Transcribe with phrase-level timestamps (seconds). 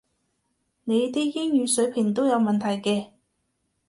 [0.85, 3.11] 你啲英語水平都有問題嘅